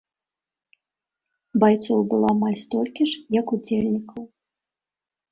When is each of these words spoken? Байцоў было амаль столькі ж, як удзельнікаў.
Байцоў 1.63 1.99
было 2.13 2.27
амаль 2.35 2.57
столькі 2.63 3.03
ж, 3.11 3.19
як 3.39 3.53
удзельнікаў. 3.57 4.23